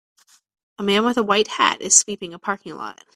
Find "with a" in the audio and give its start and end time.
1.05-1.23